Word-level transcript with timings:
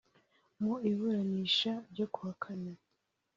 Mu 0.61 0.73
iburanisha 0.91 1.71
ryo 1.91 2.05
kuwa 2.13 2.31
Kane 2.43 2.73